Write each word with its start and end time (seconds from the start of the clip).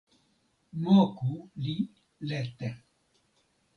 moku 0.83 1.29
li 1.63 1.75
lete. 2.29 2.69